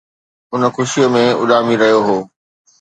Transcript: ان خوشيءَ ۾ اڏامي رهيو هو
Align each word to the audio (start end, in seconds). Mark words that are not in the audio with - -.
ان 0.53 0.61
خوشيءَ 0.75 1.07
۾ 1.19 1.21
اڏامي 1.41 1.75
رهيو 1.81 1.99
هو 2.07 2.17